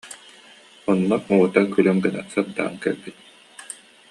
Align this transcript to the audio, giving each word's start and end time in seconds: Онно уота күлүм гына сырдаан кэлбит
Онно 0.93 1.17
уота 1.35 1.61
күлүм 1.73 1.97
гына 2.05 2.21
сырдаан 2.33 2.73
кэлбит 2.83 3.17